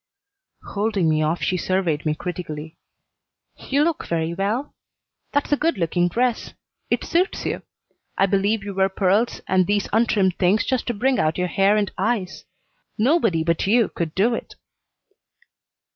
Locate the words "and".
9.47-9.67, 11.77-11.91